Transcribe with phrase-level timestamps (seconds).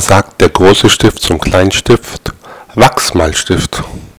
[0.00, 2.32] sagt der große Stift zum kleinen Stift?
[2.74, 3.82] Wachsmalstift.